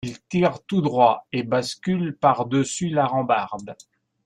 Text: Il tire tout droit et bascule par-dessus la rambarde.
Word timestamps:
Il 0.03 0.19
tire 0.23 0.63
tout 0.65 0.81
droit 0.81 1.27
et 1.31 1.43
bascule 1.43 2.17
par-dessus 2.19 2.89
la 2.89 3.05
rambarde. 3.05 3.75